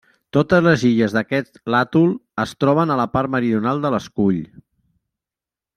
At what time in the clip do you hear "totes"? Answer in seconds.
0.35-0.63